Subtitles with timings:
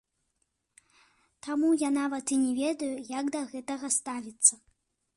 [1.49, 4.53] Таму я нават і не ведаю, як да гэтага ставіцца.